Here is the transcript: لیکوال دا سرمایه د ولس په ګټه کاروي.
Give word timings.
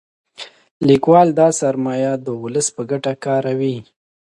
لیکوال 0.87 1.27
دا 1.39 1.47
سرمایه 1.59 2.13
د 2.25 2.27
ولس 2.43 2.67
په 2.75 2.81
ګټه 2.91 3.13
کاروي. 3.25 3.75